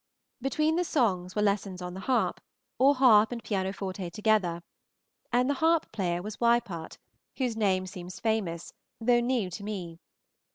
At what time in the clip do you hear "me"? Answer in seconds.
9.63-9.99